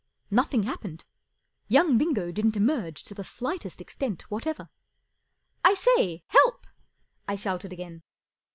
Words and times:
Nothing 0.31 0.63
happened. 0.63 1.05
Young 1.67 1.99
Bingo 1.99 2.31
didn't 2.31 2.55
emerge 2.57 3.03
to 3.03 3.13
the 3.13 3.23
slightest 3.23 3.79
extent 3.79 4.23
whatever. 4.31 4.67
44 5.63 5.71
I 5.71 5.73
say! 5.75 6.23
Help!" 6.29 6.65
I 7.29 7.35
shouted 7.35 7.71
again. 7.71 8.01